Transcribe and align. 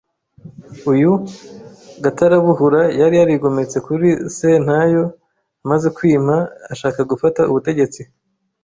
Uyu 0.91 1.11
Gatarabuhura 2.03 2.81
yari 2.99 3.15
yarigometse 3.21 3.77
kuri 3.87 4.07
Sentayo 4.37 5.03
amaze 5.63 5.87
kwima 5.97 6.35
ashaka 6.73 6.99
gufata 7.11 7.41
ubutegetsi 7.51 8.01